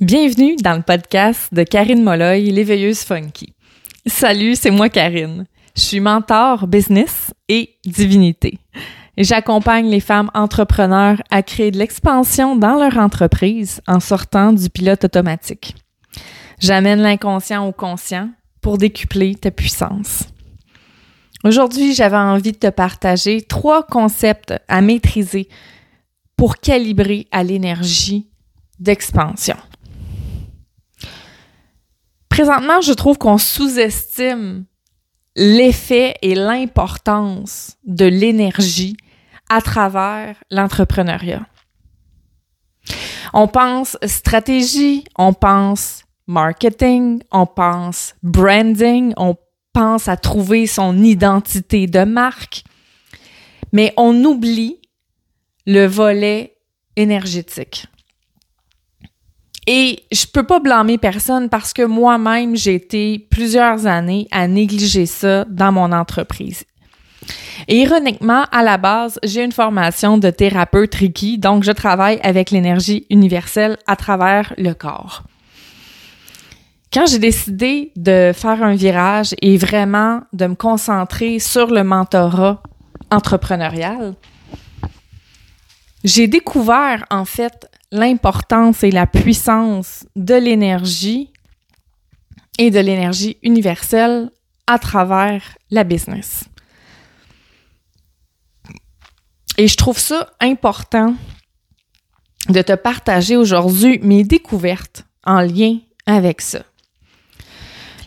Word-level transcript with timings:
Bienvenue 0.00 0.54
dans 0.54 0.76
le 0.76 0.82
podcast 0.82 1.52
de 1.52 1.64
Karine 1.64 2.04
Molloy, 2.04 2.52
l'éveilleuse 2.52 3.00
funky. 3.00 3.52
Salut, 4.06 4.54
c'est 4.54 4.70
moi 4.70 4.88
Karine. 4.88 5.44
Je 5.74 5.82
suis 5.82 5.98
mentor 5.98 6.68
business 6.68 7.34
et 7.48 7.74
divinité. 7.84 8.60
J'accompagne 9.16 9.90
les 9.90 9.98
femmes 9.98 10.30
entrepreneurs 10.34 11.20
à 11.32 11.42
créer 11.42 11.72
de 11.72 11.78
l'expansion 11.78 12.54
dans 12.54 12.76
leur 12.76 12.96
entreprise 12.96 13.80
en 13.88 13.98
sortant 13.98 14.52
du 14.52 14.70
pilote 14.70 15.02
automatique. 15.02 15.74
J'amène 16.60 17.00
l'inconscient 17.00 17.66
au 17.66 17.72
conscient 17.72 18.30
pour 18.60 18.78
décupler 18.78 19.34
ta 19.34 19.50
puissance. 19.50 20.28
Aujourd'hui, 21.42 21.92
j'avais 21.92 22.16
envie 22.16 22.52
de 22.52 22.58
te 22.58 22.70
partager 22.70 23.42
trois 23.42 23.82
concepts 23.82 24.54
à 24.68 24.80
maîtriser 24.80 25.48
pour 26.36 26.58
calibrer 26.58 27.26
à 27.32 27.42
l'énergie 27.42 28.28
d'expansion. 28.78 29.56
Présentement, 32.38 32.80
je 32.80 32.92
trouve 32.92 33.18
qu'on 33.18 33.36
sous-estime 33.36 34.64
l'effet 35.34 36.14
et 36.22 36.36
l'importance 36.36 37.76
de 37.84 38.04
l'énergie 38.04 38.96
à 39.48 39.60
travers 39.60 40.36
l'entrepreneuriat. 40.48 41.44
On 43.34 43.48
pense 43.48 43.96
stratégie, 44.06 45.02
on 45.18 45.32
pense 45.32 46.04
marketing, 46.28 47.24
on 47.32 47.44
pense 47.44 48.14
branding, 48.22 49.14
on 49.16 49.34
pense 49.72 50.06
à 50.06 50.16
trouver 50.16 50.68
son 50.68 50.96
identité 51.02 51.88
de 51.88 52.04
marque, 52.04 52.62
mais 53.72 53.92
on 53.96 54.14
oublie 54.22 54.80
le 55.66 55.86
volet 55.86 56.56
énergétique. 56.94 57.88
Et 59.70 60.02
je 60.10 60.24
peux 60.24 60.44
pas 60.44 60.60
blâmer 60.60 60.96
personne 60.96 61.50
parce 61.50 61.74
que 61.74 61.82
moi-même, 61.82 62.56
j'ai 62.56 62.74
été 62.74 63.18
plusieurs 63.30 63.86
années 63.86 64.26
à 64.30 64.48
négliger 64.48 65.04
ça 65.04 65.44
dans 65.44 65.72
mon 65.72 65.92
entreprise. 65.92 66.64
Et 67.68 67.80
ironiquement, 67.80 68.44
à 68.50 68.62
la 68.62 68.78
base, 68.78 69.20
j'ai 69.22 69.44
une 69.44 69.52
formation 69.52 70.16
de 70.16 70.30
thérapeute 70.30 70.94
Reiki, 70.94 71.36
donc 71.36 71.64
je 71.64 71.72
travaille 71.72 72.18
avec 72.22 72.50
l'énergie 72.50 73.04
universelle 73.10 73.76
à 73.86 73.94
travers 73.94 74.54
le 74.56 74.72
corps. 74.72 75.24
Quand 76.90 77.04
j'ai 77.04 77.18
décidé 77.18 77.92
de 77.94 78.32
faire 78.34 78.62
un 78.62 78.74
virage 78.74 79.34
et 79.42 79.58
vraiment 79.58 80.22
de 80.32 80.46
me 80.46 80.54
concentrer 80.54 81.40
sur 81.40 81.66
le 81.66 81.84
mentorat 81.84 82.62
entrepreneurial, 83.10 84.14
j'ai 86.04 86.26
découvert 86.26 87.04
en 87.10 87.26
fait 87.26 87.67
l'importance 87.90 88.82
et 88.82 88.90
la 88.90 89.06
puissance 89.06 90.06
de 90.16 90.34
l'énergie 90.34 91.32
et 92.58 92.70
de 92.70 92.80
l'énergie 92.80 93.38
universelle 93.42 94.30
à 94.66 94.78
travers 94.78 95.56
la 95.70 95.84
business. 95.84 96.44
Et 99.56 99.66
je 99.66 99.76
trouve 99.76 99.98
ça 99.98 100.30
important 100.40 101.14
de 102.48 102.62
te 102.62 102.74
partager 102.74 103.36
aujourd'hui 103.36 103.98
mes 104.02 104.24
découvertes 104.24 105.04
en 105.24 105.40
lien 105.40 105.78
avec 106.06 106.40
ça. 106.40 106.60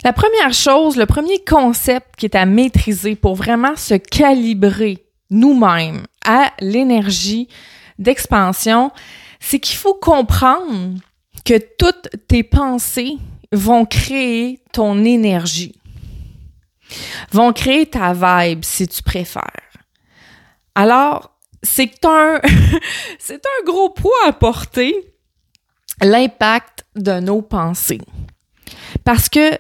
La 0.04 0.14
première 0.14 0.54
chose, 0.54 0.98
le 0.98 1.06
premier 1.06 1.44
concept 1.44 2.16
qui 2.18 2.26
est 2.26 2.36
à 2.36 2.46
maîtriser 2.46 3.16
pour 3.16 3.36
vraiment 3.36 3.76
se 3.76 3.94
calibrer 3.94 5.06
nous-mêmes 5.30 6.06
à 6.26 6.52
l'énergie 6.60 7.48
d'expansion, 8.00 8.92
c'est 9.42 9.60
qu'il 9.60 9.76
faut 9.76 9.96
comprendre 9.96 11.00
que 11.44 11.58
toutes 11.78 12.10
tes 12.28 12.44
pensées 12.44 13.18
vont 13.52 13.86
créer 13.86 14.64
ton 14.72 15.04
énergie, 15.04 15.76
vont 17.32 17.52
créer 17.52 17.88
ta 17.88 18.14
vibe 18.14 18.64
si 18.64 18.88
tu 18.88 19.04
préfères. 19.04 19.44
Alors, 20.76 21.36
c'est 21.64 22.06
un, 22.06 22.40
c'est 23.20 23.42
un 23.46 23.66
gros 23.66 23.90
poids 23.90 24.12
à 24.26 24.32
porter, 24.32 24.96
l'impact 26.02 26.86
de 26.96 27.20
nos 27.20 27.42
pensées. 27.42 28.02
Parce 29.04 29.28
que 29.28 29.58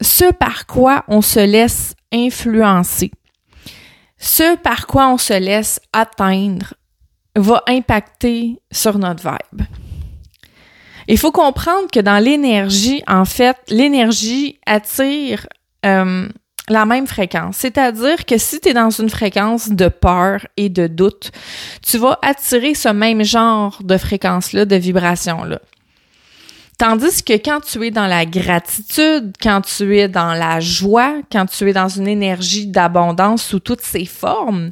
ce 0.00 0.32
par 0.32 0.66
quoi 0.66 1.04
on 1.08 1.22
se 1.22 1.40
laisse 1.40 1.94
influencer, 2.12 3.12
ce 4.18 4.56
par 4.56 4.86
quoi 4.86 5.08
on 5.08 5.18
se 5.18 5.38
laisse 5.38 5.80
atteindre, 5.92 6.74
va 7.40 7.62
impacter 7.66 8.60
sur 8.70 8.98
notre 8.98 9.22
vibe. 9.22 9.66
Il 11.08 11.18
faut 11.18 11.32
comprendre 11.32 11.90
que 11.92 12.00
dans 12.00 12.22
l'énergie, 12.22 13.02
en 13.08 13.24
fait, 13.24 13.56
l'énergie 13.68 14.60
attire 14.66 15.46
euh, 15.84 16.28
la 16.68 16.86
même 16.86 17.06
fréquence. 17.06 17.56
C'est-à-dire 17.56 18.24
que 18.24 18.38
si 18.38 18.60
tu 18.60 18.68
es 18.68 18.74
dans 18.74 18.90
une 18.90 19.10
fréquence 19.10 19.70
de 19.70 19.88
peur 19.88 20.46
et 20.56 20.68
de 20.68 20.86
doute, 20.86 21.32
tu 21.82 21.98
vas 21.98 22.18
attirer 22.22 22.74
ce 22.74 22.88
même 22.90 23.24
genre 23.24 23.78
de 23.82 23.96
fréquence-là, 23.96 24.64
de 24.64 24.76
vibration-là. 24.76 25.60
Tandis 26.80 27.22
que 27.22 27.34
quand 27.34 27.60
tu 27.60 27.86
es 27.86 27.90
dans 27.90 28.06
la 28.06 28.24
gratitude, 28.24 29.34
quand 29.42 29.60
tu 29.60 29.98
es 29.98 30.08
dans 30.08 30.32
la 30.32 30.60
joie, 30.60 31.20
quand 31.30 31.44
tu 31.44 31.68
es 31.68 31.74
dans 31.74 31.90
une 31.90 32.08
énergie 32.08 32.68
d'abondance 32.68 33.42
sous 33.42 33.60
toutes 33.60 33.82
ses 33.82 34.06
formes, 34.06 34.70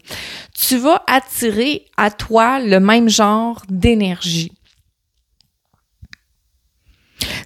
tu 0.54 0.78
vas 0.78 1.02
attirer 1.06 1.84
à 1.98 2.10
toi 2.10 2.60
le 2.60 2.80
même 2.80 3.10
genre 3.10 3.60
d'énergie. 3.68 4.50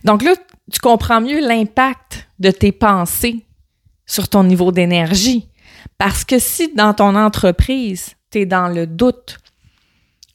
Donc 0.04 0.22
là, 0.22 0.34
tu 0.72 0.78
comprends 0.78 1.20
mieux 1.20 1.40
l'impact 1.40 2.28
de 2.38 2.52
tes 2.52 2.70
pensées 2.70 3.44
sur 4.06 4.28
ton 4.28 4.44
niveau 4.44 4.70
d'énergie. 4.70 5.48
Parce 5.98 6.24
que 6.24 6.38
si 6.38 6.72
dans 6.72 6.94
ton 6.94 7.16
entreprise, 7.16 8.10
tu 8.30 8.42
es 8.42 8.46
dans 8.46 8.68
le 8.68 8.86
doute, 8.86 9.40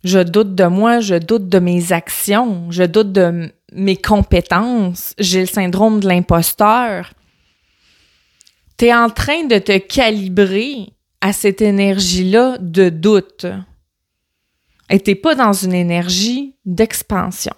je 0.03 0.19
doute 0.19 0.53
de 0.53 0.65
moi, 0.65 0.99
je 0.99 1.15
doute 1.15 1.47
de 1.47 1.59
mes 1.59 1.94
actions, 1.94 2.69
je 2.71 2.83
doute 2.83 3.13
de 3.13 3.53
mes 3.77 3.95
compétences, 3.95 5.13
j'ai 5.19 5.41
le 5.41 5.45
syndrome 5.45 5.99
de 5.99 6.07
l'imposteur. 6.07 7.13
Tu 8.77 8.85
es 8.85 8.93
en 8.93 9.09
train 9.09 9.45
de 9.45 9.59
te 9.59 9.77
calibrer 9.77 10.89
à 11.21 11.31
cette 11.31 11.61
énergie-là 11.61 12.57
de 12.59 12.89
doute. 12.89 13.45
Et 14.89 14.99
tu 14.99 15.15
pas 15.15 15.35
dans 15.35 15.53
une 15.53 15.73
énergie 15.73 16.55
d'expansion. 16.65 17.53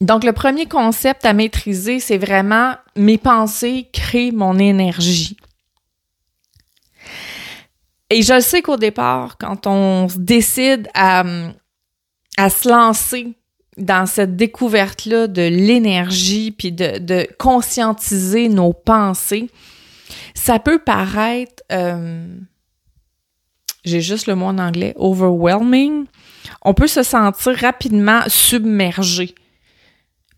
Donc, 0.00 0.24
le 0.24 0.32
premier 0.32 0.66
concept 0.66 1.24
à 1.24 1.32
maîtriser, 1.32 2.00
c'est 2.00 2.18
vraiment 2.18 2.74
mes 2.96 3.18
pensées 3.18 3.88
créent 3.92 4.32
mon 4.32 4.58
énergie. 4.58 5.36
Et 8.10 8.22
je 8.22 8.40
sais 8.40 8.62
qu'au 8.62 8.76
départ, 8.76 9.38
quand 9.38 9.66
on 9.66 10.06
décide 10.16 10.88
à, 10.94 11.24
à 12.36 12.50
se 12.50 12.68
lancer 12.68 13.34
dans 13.76 14.06
cette 14.06 14.36
découverte-là 14.36 15.26
de 15.26 15.42
l'énergie, 15.42 16.50
puis 16.50 16.72
de, 16.72 17.26
conscientiser 17.38 18.48
nos 18.48 18.72
pensées, 18.72 19.50
ça 20.34 20.58
peut 20.58 20.78
paraître, 20.78 21.62
euh, 21.72 22.26
j'ai 23.84 24.00
juste 24.00 24.26
le 24.26 24.34
mot 24.34 24.46
en 24.46 24.58
anglais, 24.58 24.92
overwhelming. 24.96 26.06
On 26.62 26.74
peut 26.74 26.86
se 26.86 27.02
sentir 27.02 27.56
rapidement 27.56 28.20
submergé 28.26 29.34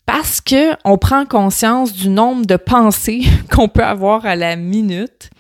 parce 0.07 0.41
que 0.41 0.75
on 0.85 0.99
prend 0.99 1.25
conscience 1.25 1.93
du 1.93 2.09
nombre 2.09 2.47
de 2.47 2.57
pensées 2.57 3.23
qu'on 3.51 3.69
peut 3.69 3.85
avoir 3.85 4.27
à 4.27 4.37
la 4.37 4.57
minute 4.57 5.31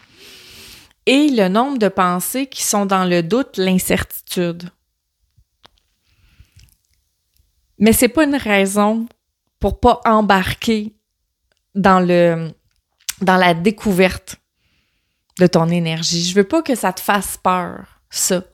et 1.07 1.29
le 1.29 1.49
nombre 1.49 1.79
de 1.79 1.89
pensées 1.89 2.47
qui 2.47 2.63
sont 2.63 2.87
dans 2.87 3.05
le 3.05 3.23
doute, 3.23 3.59
l'incertitude. 3.59 4.71
Mais 7.79 7.93
c'est 7.93 8.09
pas 8.09 8.25
une 8.25 8.37
raison 8.37 9.07
pour 9.61 9.81
pas 9.81 10.01
embarquer 10.05 10.95
dans 11.75 12.01
la 13.21 13.55
découverte 13.55 14.37
de 15.39 15.47
ton 15.47 15.69
énergie. 15.69 16.25
Je 16.25 16.35
veux 16.35 16.45
pas 16.45 16.63
que 16.63 16.75
ça 16.75 16.93
te 16.93 17.01
fasse 17.01 17.37
peur, 17.37 18.01
ça. 18.11 18.45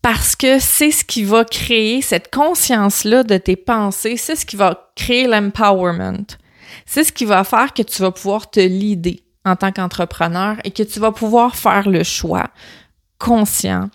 Parce 0.00 0.36
que 0.36 0.58
c'est 0.60 0.92
ce 0.92 1.04
qui 1.04 1.24
va 1.24 1.44
créer 1.44 2.00
cette 2.00 2.32
conscience-là 2.32 3.24
de 3.24 3.36
tes 3.36 3.56
pensées, 3.56 4.16
c'est 4.16 4.36
ce 4.36 4.46
qui 4.46 4.56
va 4.56 4.92
créer 4.94 5.26
l'empowerment. 5.26 6.26
C'est 6.84 7.04
ce 7.04 7.12
qui 7.12 7.24
va 7.24 7.42
faire 7.42 7.74
que 7.74 7.82
tu 7.82 8.02
vas 8.02 8.12
pouvoir 8.12 8.50
te 8.50 8.60
leader 8.60 9.14
en 9.44 9.56
tant 9.56 9.72
qu'entrepreneur 9.72 10.56
et 10.64 10.70
que 10.70 10.82
tu 10.84 11.00
vas 11.00 11.12
pouvoir 11.12 11.56
faire 11.56 11.88
le 11.88 12.04
choix 12.04 12.50
conscient. 13.18 13.90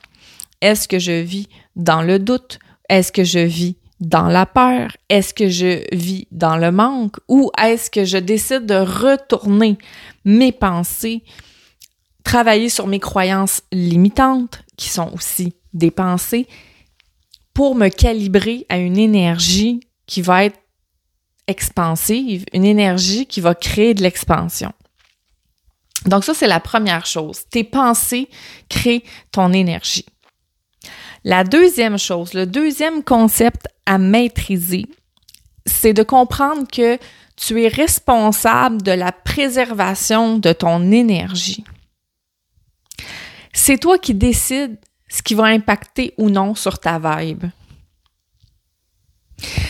Est-ce 0.62 0.88
que 0.88 1.00
je 1.00 1.22
vis 1.22 1.48
dans 1.76 2.02
le 2.02 2.20
doute? 2.20 2.60
Est-ce 2.92 3.14
que 3.14 3.24
je 3.24 3.40
vis 3.40 3.78
dans 4.02 4.28
la 4.28 4.46
peur? 4.46 4.92
Est-ce 5.08 5.34
que 5.34 5.48
je 5.48 5.84
vis 5.96 6.28
dans 6.32 6.58
le 6.58 6.72
manque? 6.72 7.16
Ou 7.30 7.50
est-ce 7.58 7.90
que 7.90 8.04
je 8.04 8.18
décide 8.18 8.66
de 8.66 8.76
retourner 8.76 9.78
mes 10.26 10.52
pensées, 10.52 11.24
travailler 12.26 12.68
sur 12.68 12.88
mes 12.88 13.00
croyances 13.00 13.62
limitantes, 13.72 14.64
qui 14.76 14.90
sont 14.90 15.10
aussi 15.14 15.56
des 15.74 15.90
pensées, 15.90 16.48
pour 17.54 17.76
me 17.76 17.88
calibrer 17.88 18.66
à 18.68 18.78
une 18.78 18.98
énergie 18.98 19.80
qui 20.06 20.22
va 20.22 20.44
être 20.44 20.60
expansive, 21.48 22.44
une 22.52 22.66
énergie 22.66 23.26
qui 23.26 23.40
va 23.40 23.56
créer 23.56 23.94
de 23.94 24.04
l'expansion? 24.04 24.74
Donc 26.08 26.26
ça, 26.26 26.34
c'est 26.34 26.48
la 26.48 26.60
première 26.60 27.06
chose. 27.06 27.44
Tes 27.50 27.64
pensées 27.64 28.28
créent 28.68 29.04
ton 29.32 29.54
énergie. 29.54 30.06
La 31.24 31.44
deuxième 31.44 31.98
chose, 31.98 32.34
le 32.34 32.46
deuxième 32.46 33.04
concept 33.04 33.68
à 33.86 33.98
maîtriser, 33.98 34.86
c'est 35.66 35.94
de 35.94 36.04
comprendre 36.04 36.68
que 36.68 36.98
tu 37.36 37.62
es 37.64 37.68
responsable 37.68 38.82
de 38.82 38.92
la 38.92 39.12
préservation 39.12 40.38
de 40.38 40.52
ton 40.52 40.92
énergie. 40.92 41.64
C'est 43.54 43.78
toi 43.78 43.98
qui 43.98 44.14
décides 44.14 44.80
ce 45.10 45.22
qui 45.22 45.36
va 45.36 45.46
impacter 45.46 46.14
ou 46.18 46.30
non 46.30 46.56
sur 46.56 46.80
ta 46.80 46.98
vibe. 47.00 47.46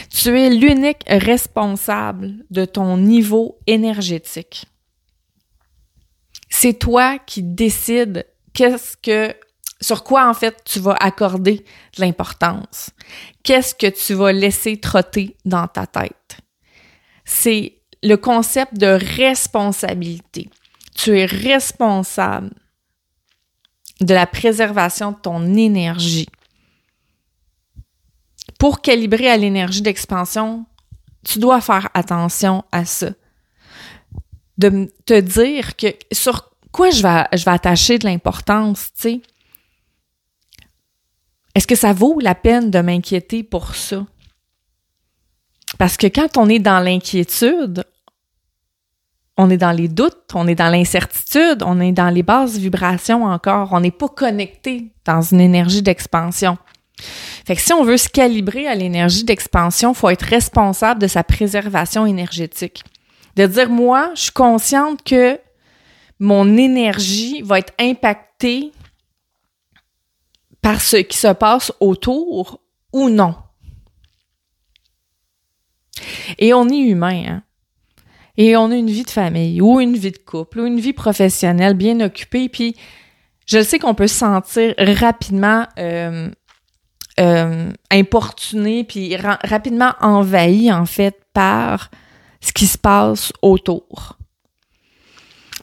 Tu 0.09 0.39
es 0.39 0.49
l'unique 0.49 1.03
responsable 1.07 2.45
de 2.51 2.65
ton 2.65 2.97
niveau 2.97 3.57
énergétique. 3.67 4.65
C'est 6.49 6.77
toi 6.77 7.17
qui 7.17 7.41
décides 7.41 8.27
qu'est-ce 8.53 8.97
que 8.97 9.35
sur 9.81 10.03
quoi 10.03 10.29
en 10.29 10.33
fait 10.33 10.61
tu 10.63 10.79
vas 10.79 10.95
accorder 10.99 11.65
de 11.97 12.01
l'importance. 12.01 12.91
Qu'est-ce 13.43 13.75
que 13.75 13.87
tu 13.87 14.13
vas 14.13 14.31
laisser 14.31 14.79
trotter 14.79 15.35
dans 15.43 15.67
ta 15.67 15.87
tête? 15.87 16.37
C'est 17.25 17.81
le 18.03 18.15
concept 18.15 18.75
de 18.75 18.99
responsabilité. 19.17 20.49
Tu 20.95 21.17
es 21.17 21.25
responsable 21.25 22.51
de 23.99 24.13
la 24.13 24.27
préservation 24.27 25.11
de 25.11 25.17
ton 25.17 25.55
énergie. 25.55 26.27
Pour 28.59 28.81
calibrer 28.81 29.29
à 29.29 29.37
l'énergie 29.37 29.81
d'expansion, 29.81 30.65
tu 31.23 31.39
dois 31.39 31.61
faire 31.61 31.89
attention 31.93 32.63
à 32.71 32.85
ça. 32.85 33.09
De 34.57 34.91
te 35.05 35.19
dire 35.19 35.75
que 35.75 35.87
sur 36.11 36.51
quoi 36.71 36.91
je 36.91 37.01
vais, 37.01 37.25
je 37.33 37.45
vais 37.45 37.51
attacher 37.51 37.97
de 37.97 38.05
l'importance, 38.05 38.91
tu 38.93 39.01
sais. 39.01 39.21
Est-ce 41.55 41.67
que 41.67 41.75
ça 41.75 41.93
vaut 41.93 42.19
la 42.19 42.35
peine 42.35 42.71
de 42.71 42.79
m'inquiéter 42.79 43.43
pour 43.43 43.75
ça? 43.75 44.05
Parce 45.77 45.97
que 45.97 46.07
quand 46.07 46.37
on 46.37 46.49
est 46.49 46.59
dans 46.59 46.79
l'inquiétude, 46.79 47.83
on 49.37 49.49
est 49.49 49.57
dans 49.57 49.71
les 49.71 49.87
doutes, 49.87 50.29
on 50.33 50.47
est 50.47 50.55
dans 50.55 50.69
l'incertitude, 50.69 51.63
on 51.65 51.79
est 51.79 51.91
dans 51.91 52.09
les 52.09 52.23
basses 52.23 52.57
vibrations 52.57 53.25
encore, 53.25 53.69
on 53.71 53.79
n'est 53.79 53.91
pas 53.91 54.09
connecté 54.09 54.91
dans 55.05 55.21
une 55.21 55.41
énergie 55.41 55.81
d'expansion. 55.81 56.57
Fait 57.45 57.55
que 57.55 57.61
si 57.61 57.73
on 57.73 57.83
veut 57.83 57.97
se 57.97 58.09
calibrer 58.09 58.67
à 58.67 58.75
l'énergie 58.75 59.23
d'expansion, 59.23 59.93
il 59.93 59.95
faut 59.95 60.09
être 60.09 60.21
responsable 60.25 61.01
de 61.01 61.07
sa 61.07 61.23
préservation 61.23 62.05
énergétique. 62.05 62.83
De 63.35 63.47
dire, 63.47 63.69
moi, 63.69 64.11
je 64.13 64.23
suis 64.23 64.31
consciente 64.31 65.03
que 65.03 65.39
mon 66.19 66.57
énergie 66.57 67.41
va 67.41 67.59
être 67.59 67.73
impactée 67.79 68.71
par 70.61 70.81
ce 70.81 70.97
qui 70.97 71.17
se 71.17 71.33
passe 71.33 71.71
autour 71.79 72.61
ou 72.93 73.09
non. 73.09 73.35
Et 76.37 76.53
on 76.53 76.67
est 76.69 76.79
humain, 76.79 77.23
hein? 77.27 77.43
Et 78.37 78.55
on 78.55 78.71
a 78.71 78.75
une 78.75 78.89
vie 78.89 79.03
de 79.03 79.09
famille 79.09 79.61
ou 79.61 79.79
une 79.79 79.95
vie 79.95 80.11
de 80.11 80.17
couple 80.17 80.61
ou 80.61 80.65
une 80.65 80.79
vie 80.79 80.93
professionnelle 80.93 81.73
bien 81.73 81.99
occupée. 81.99 82.47
Puis 82.49 82.75
je 83.45 83.61
sais 83.61 83.77
qu'on 83.77 83.93
peut 83.93 84.07
se 84.07 84.15
sentir 84.15 84.73
rapidement 84.77 85.67
euh, 85.77 86.29
euh, 87.19 87.71
importuné 87.91 88.83
puis 88.83 89.15
rapidement 89.17 89.93
envahi 89.99 90.71
en 90.71 90.85
fait 90.85 91.21
par 91.33 91.91
ce 92.39 92.53
qui 92.53 92.67
se 92.67 92.77
passe 92.77 93.33
autour. 93.41 94.17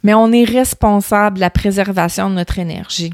Mais 0.02 0.14
on 0.14 0.30
est 0.30 0.44
responsable 0.44 1.36
de 1.36 1.40
la 1.40 1.50
préservation 1.50 2.30
de 2.30 2.34
notre 2.36 2.58
énergie. 2.58 3.12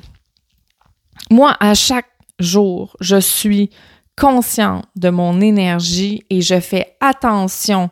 Moi, 1.35 1.57
à 1.59 1.75
chaque 1.75 2.07
jour, 2.39 2.97
je 3.01 3.19
suis 3.19 3.69
consciente 4.17 4.85
de 4.95 5.11
mon 5.11 5.41
énergie 5.41 6.23
et 6.31 6.41
je 6.43 6.61
fais 6.61 6.95
attention. 7.01 7.91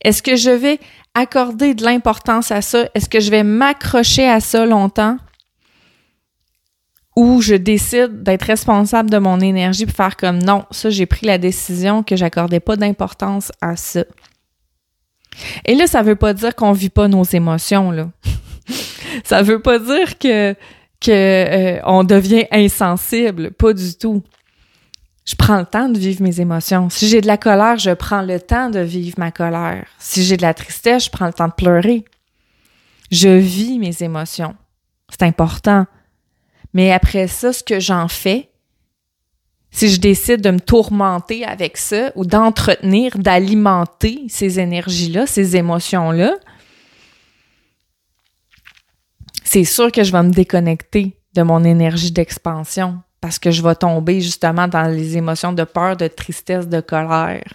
Est-ce 0.00 0.22
que 0.22 0.36
je 0.36 0.50
vais 0.50 0.78
accorder 1.12 1.74
de 1.74 1.82
l'importance 1.82 2.52
à 2.52 2.62
ça? 2.62 2.88
Est-ce 2.94 3.08
que 3.08 3.18
je 3.18 3.32
vais 3.32 3.42
m'accrocher 3.42 4.28
à 4.28 4.38
ça 4.38 4.64
longtemps? 4.64 5.16
Ou 7.16 7.42
je 7.42 7.56
décide 7.56 8.22
d'être 8.22 8.44
responsable 8.44 9.10
de 9.10 9.18
mon 9.18 9.40
énergie 9.40 9.84
pour 9.84 9.96
faire 9.96 10.16
comme 10.16 10.40
non, 10.40 10.64
ça, 10.70 10.88
j'ai 10.88 11.06
pris 11.06 11.26
la 11.26 11.38
décision 11.38 12.04
que 12.04 12.14
j'accordais 12.14 12.60
pas 12.60 12.76
d'importance 12.76 13.50
à 13.60 13.74
ça. 13.74 14.04
Et 15.64 15.74
là, 15.74 15.88
ça 15.88 16.02
veut 16.02 16.14
pas 16.14 16.32
dire 16.32 16.54
qu'on 16.54 16.70
vit 16.70 16.90
pas 16.90 17.08
nos 17.08 17.24
émotions, 17.24 17.90
là. 17.90 18.08
ça 19.24 19.42
veut 19.42 19.60
pas 19.60 19.80
dire 19.80 20.16
que, 20.20 20.54
que 21.00 21.10
euh, 21.10 21.80
on 21.84 22.04
devient 22.04 22.46
insensible, 22.50 23.52
pas 23.52 23.72
du 23.72 23.94
tout 23.94 24.22
je 25.28 25.36
prends 25.36 25.58
le 25.58 25.66
temps 25.66 25.90
de 25.90 25.98
vivre 25.98 26.22
mes 26.22 26.40
émotions. 26.40 26.88
Si 26.88 27.06
j'ai 27.06 27.20
de 27.20 27.26
la 27.26 27.36
colère, 27.36 27.76
je 27.76 27.90
prends 27.90 28.22
le 28.22 28.40
temps 28.40 28.70
de 28.70 28.80
vivre 28.80 29.16
ma 29.18 29.30
colère. 29.30 29.84
Si 29.98 30.24
j'ai 30.24 30.38
de 30.38 30.42
la 30.42 30.54
tristesse, 30.54 31.04
je 31.04 31.10
prends 31.10 31.26
le 31.26 31.34
temps 31.34 31.48
de 31.48 31.52
pleurer. 31.52 32.06
Je 33.10 33.28
vis 33.28 33.78
mes 33.78 34.02
émotions. 34.02 34.54
C'est 35.10 35.24
important. 35.24 35.84
Mais 36.72 36.92
après 36.92 37.28
ça, 37.28 37.52
ce 37.52 37.62
que 37.62 37.78
j'en 37.78 38.08
fais, 38.08 38.48
si 39.70 39.90
je 39.90 40.00
décide 40.00 40.40
de 40.40 40.50
me 40.50 40.60
tourmenter 40.60 41.44
avec 41.44 41.76
ça 41.76 42.10
ou 42.14 42.24
d'entretenir, 42.24 43.18
d'alimenter 43.18 44.22
ces 44.28 44.58
énergies-là, 44.58 45.26
ces 45.26 45.56
émotions-là, 45.56 46.36
c'est 49.50 49.64
sûr 49.64 49.90
que 49.90 50.04
je 50.04 50.12
vais 50.12 50.22
me 50.22 50.30
déconnecter 50.30 51.18
de 51.34 51.40
mon 51.40 51.64
énergie 51.64 52.12
d'expansion 52.12 53.00
parce 53.22 53.38
que 53.38 53.50
je 53.50 53.62
vais 53.62 53.74
tomber 53.74 54.20
justement 54.20 54.68
dans 54.68 54.82
les 54.82 55.16
émotions 55.16 55.54
de 55.54 55.64
peur, 55.64 55.96
de 55.96 56.06
tristesse, 56.06 56.68
de 56.68 56.82
colère. 56.82 57.54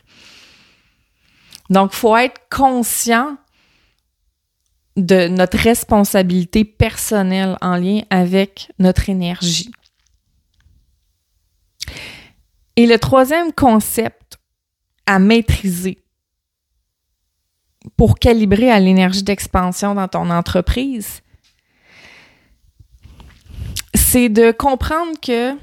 Donc, 1.70 1.92
il 1.94 1.96
faut 1.96 2.18
être 2.18 2.42
conscient 2.50 3.38
de 4.98 5.28
notre 5.28 5.60
responsabilité 5.60 6.66
personnelle 6.66 7.58
en 7.62 7.76
lien 7.76 8.02
avec 8.10 8.72
notre 8.80 9.10
énergie. 9.10 9.72
Et 12.76 12.88
le 12.88 12.98
troisième 12.98 13.54
concept 13.54 14.40
à 15.06 15.20
maîtriser 15.20 16.04
pour 17.98 18.18
calibrer 18.18 18.72
à 18.72 18.80
l'énergie 18.80 19.22
d'expansion 19.22 19.94
dans 19.94 20.08
ton 20.08 20.32
entreprise, 20.32 21.23
c'est 23.94 24.30
de 24.30 24.52
comprendre 24.52 25.14
que 25.22 25.54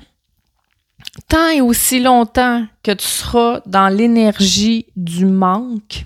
tant 1.29 1.49
et 1.49 1.61
aussi 1.61 2.01
longtemps 2.01 2.67
que 2.83 2.93
tu 2.93 3.07
seras 3.07 3.61
dans 3.67 3.89
l'énergie 3.89 4.87
du 4.97 5.27
manque, 5.27 6.05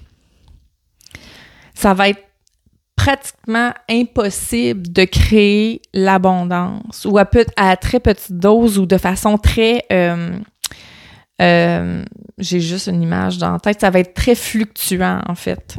ça 1.74 1.94
va 1.94 2.10
être 2.10 2.22
pratiquement 2.96 3.72
impossible 3.90 4.92
de 4.92 5.04
créer 5.04 5.82
l'abondance 5.92 7.04
ou 7.04 7.18
à, 7.18 7.76
très 7.76 8.00
petite 8.00 8.38
dose 8.38 8.78
ou 8.78 8.86
de 8.86 8.98
façon 8.98 9.36
très... 9.36 9.84
Euh, 9.92 10.38
euh, 11.42 12.04
j'ai 12.38 12.60
juste 12.60 12.86
une 12.86 13.02
image 13.02 13.38
dans 13.38 13.52
la 13.52 13.58
tête, 13.58 13.80
ça 13.80 13.90
va 13.90 13.98
être 13.98 14.14
très 14.14 14.34
fluctuant 14.34 15.20
en 15.26 15.34
fait. 15.34 15.76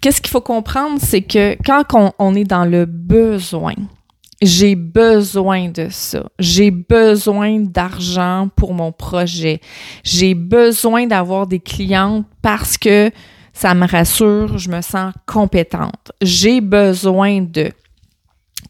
Qu'est-ce 0.00 0.20
qu'il 0.20 0.30
faut 0.30 0.40
comprendre, 0.40 0.98
c'est 1.00 1.22
que 1.22 1.56
quand 1.64 2.14
on, 2.18 2.34
est 2.34 2.44
dans 2.44 2.64
le 2.64 2.84
besoin, 2.84 3.74
j'ai 4.40 4.76
besoin 4.76 5.68
de 5.68 5.88
ça. 5.90 6.24
J'ai 6.38 6.70
besoin 6.70 7.60
d'argent 7.60 8.48
pour 8.54 8.74
mon 8.74 8.92
projet. 8.92 9.60
J'ai 10.04 10.34
besoin 10.34 11.06
d'avoir 11.06 11.46
des 11.46 11.60
clientes 11.60 12.26
parce 12.42 12.78
que 12.78 13.10
ça 13.52 13.74
me 13.74 13.86
rassure, 13.86 14.58
je 14.58 14.70
me 14.70 14.80
sens 14.80 15.12
compétente. 15.26 16.12
J'ai 16.22 16.60
besoin 16.60 17.42
de. 17.42 17.72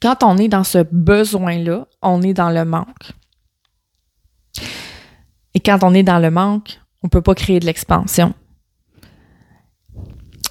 Quand 0.00 0.22
on 0.22 0.38
est 0.38 0.48
dans 0.48 0.64
ce 0.64 0.84
besoin-là, 0.90 1.86
on 2.00 2.22
est 2.22 2.34
dans 2.34 2.50
le 2.50 2.64
manque. 2.64 3.12
Et 5.54 5.60
quand 5.60 5.82
on 5.82 5.92
est 5.92 6.02
dans 6.02 6.18
le 6.20 6.30
manque, 6.30 6.80
on 7.02 7.08
ne 7.08 7.10
peut 7.10 7.20
pas 7.20 7.34
créer 7.34 7.60
de 7.60 7.66
l'expansion. 7.66 8.32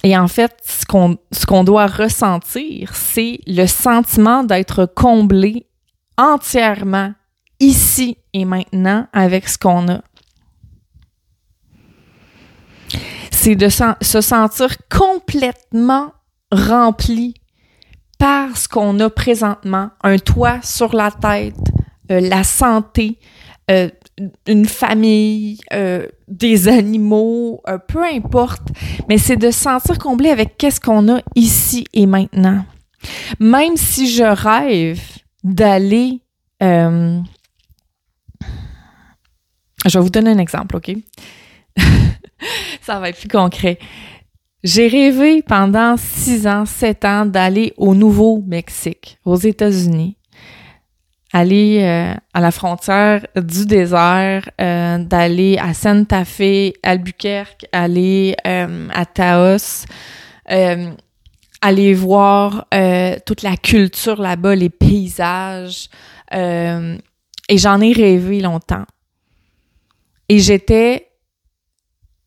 Et 0.04 0.16
en 0.16 0.28
fait, 0.28 0.56
ce 0.64 1.46
qu'on 1.46 1.64
doit 1.64 1.86
ressentir, 1.86 2.94
c'est 2.94 3.40
le 3.46 3.66
sentiment 3.66 4.44
d'être 4.44 4.86
comblé 4.86 5.66
entièrement 6.16 7.12
ici 7.60 8.16
et 8.32 8.44
maintenant 8.44 9.06
avec 9.12 9.48
ce 9.48 9.58
qu'on 9.58 9.88
a. 9.88 10.00
C'est 13.30 13.56
de 13.56 13.68
se 13.68 14.20
sentir 14.20 14.76
complètement 14.88 16.12
rempli 16.50 17.34
par 18.18 18.56
ce 18.56 18.68
qu'on 18.68 18.98
a 19.00 19.10
présentement, 19.10 19.90
un 20.02 20.18
toit 20.18 20.60
sur 20.62 20.94
la 20.94 21.10
tête, 21.10 21.54
la 22.08 22.42
santé, 22.42 23.18
une 24.46 24.66
famille, 24.66 25.58
des 26.26 26.68
animaux, 26.68 27.62
peu 27.88 28.04
importe, 28.04 28.68
mais 29.08 29.18
c'est 29.18 29.36
de 29.36 29.50
se 29.50 29.60
sentir 29.60 29.98
comblé 29.98 30.30
avec 30.30 30.56
qu'est-ce 30.56 30.80
qu'on 30.80 31.14
a 31.14 31.20
ici 31.34 31.84
et 31.92 32.06
maintenant. 32.06 32.64
Même 33.38 33.76
si 33.76 34.10
je 34.10 34.24
rêve 34.24 35.00
d'aller... 35.44 36.20
je 36.60 37.22
vais 39.86 40.00
vous 40.00 40.10
donner 40.10 40.30
un 40.30 40.38
exemple, 40.38 40.76
OK? 40.76 40.90
Ça 42.82 42.98
va 43.00 43.10
être 43.10 43.18
plus 43.18 43.28
concret. 43.28 43.78
J'ai 44.64 44.88
rêvé 44.88 45.42
pendant 45.42 45.96
six 45.96 46.46
ans, 46.48 46.66
sept 46.66 47.04
ans 47.04 47.26
d'aller 47.26 47.72
au 47.76 47.94
Nouveau-Mexique, 47.94 49.18
aux 49.24 49.36
États-Unis, 49.36 50.17
aller 51.32 51.80
euh, 51.82 52.14
à 52.32 52.40
la 52.40 52.50
frontière 52.50 53.26
du 53.36 53.66
désert, 53.66 54.48
euh, 54.60 54.98
d'aller 54.98 55.58
à 55.58 55.74
Santa 55.74 56.24
Fe, 56.24 56.72
Albuquerque, 56.82 57.66
aller 57.72 58.34
euh, 58.46 58.88
à 58.92 59.04
Taos, 59.04 59.84
aller 61.60 61.94
voir 61.94 62.66
toute 63.26 63.42
la 63.42 63.56
culture 63.56 64.20
là-bas, 64.20 64.54
les 64.54 64.70
paysages. 64.70 65.88
et 66.32 67.58
j'en 67.58 67.80
ai 67.80 67.92
rêvé 67.92 68.40
longtemps. 68.40 68.86
Et 70.30 70.38
j'étais 70.38 71.08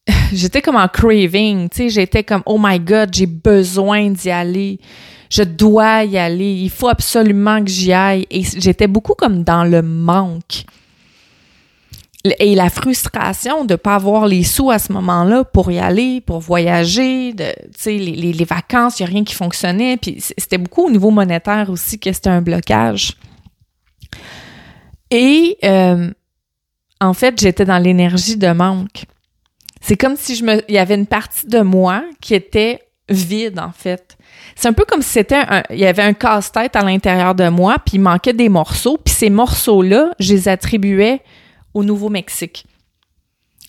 j'étais 0.33 0.61
comme 0.61 0.75
en 0.75 0.87
craving, 0.87 1.69
tu 1.69 1.77
sais, 1.77 1.89
j'étais 1.89 2.23
comme 2.23 2.43
oh 2.45 2.59
my 2.59 2.79
god, 2.79 3.13
j'ai 3.13 3.25
besoin 3.25 4.09
d'y 4.09 4.29
aller. 4.29 4.79
Je 5.31 5.43
dois 5.43 6.03
y 6.03 6.17
aller, 6.17 6.53
il 6.53 6.69
faut 6.69 6.89
absolument 6.89 7.63
que 7.63 7.69
j'y 7.69 7.93
aille 7.93 8.27
et 8.29 8.43
j'étais 8.43 8.87
beaucoup 8.87 9.13
comme 9.13 9.43
dans 9.43 9.63
le 9.63 9.81
manque. 9.81 10.65
Et 12.39 12.53
la 12.53 12.69
frustration 12.69 13.63
de 13.63 13.75
pas 13.75 13.95
avoir 13.95 14.27
les 14.27 14.43
sous 14.43 14.69
à 14.69 14.77
ce 14.77 14.91
moment-là 14.91 15.45
pour 15.45 15.71
y 15.71 15.79
aller, 15.79 16.19
pour 16.19 16.39
voyager, 16.39 17.31
de, 17.31 17.45
sais, 17.75 17.97
les, 17.97 18.33
les, 18.33 18.45
vacances, 18.45 18.99
il 18.99 19.03
n'y 19.03 19.09
a 19.09 19.11
rien 19.13 19.23
qui 19.23 19.33
fonctionnait. 19.33 19.95
Puis 19.95 20.17
c'était 20.19 20.57
beaucoup 20.57 20.85
au 20.85 20.91
niveau 20.91 21.11
monétaire 21.11 21.69
aussi 21.69 21.97
que 21.97 22.11
c'était 22.11 22.29
un 22.29 22.41
blocage. 22.41 23.13
Et 25.11 25.57
euh, 25.63 26.11
en 26.99 27.13
fait, 27.13 27.39
j'étais 27.39 27.65
dans 27.65 27.79
l'énergie 27.79 28.35
de 28.35 28.51
manque. 28.51 29.05
C'est 29.79 29.97
comme 29.97 30.17
si 30.17 30.35
je 30.35 30.43
me, 30.43 30.61
il 30.69 30.75
y 30.75 30.77
avait 30.77 30.95
une 30.95 31.07
partie 31.07 31.47
de 31.47 31.61
moi 31.61 32.03
qui 32.19 32.35
était 32.35 32.81
vide, 33.11 33.59
en 33.59 33.71
fait. 33.71 34.17
C'est 34.55 34.67
un 34.67 34.73
peu 34.73 34.85
comme 34.85 35.01
si 35.01 35.09
c'était 35.09 35.35
un, 35.35 35.63
il 35.69 35.79
y 35.79 35.85
avait 35.85 36.03
un 36.03 36.13
casse-tête 36.13 36.75
à 36.75 36.83
l'intérieur 36.83 37.35
de 37.35 37.49
moi, 37.49 37.77
puis 37.79 37.95
il 37.95 38.01
manquait 38.01 38.33
des 38.33 38.49
morceaux, 38.49 38.97
puis 39.03 39.13
ces 39.13 39.29
morceaux-là, 39.29 40.11
je 40.19 40.33
les 40.33 40.47
attribuais 40.47 41.21
au 41.73 41.83
Nouveau-Mexique, 41.83 42.65